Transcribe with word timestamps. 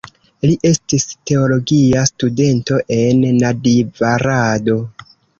Li 0.49 0.53
estis 0.67 1.03
teologia 1.31 2.05
studento 2.09 2.79
en 2.95 3.21
Nadjvarado. 3.43 4.79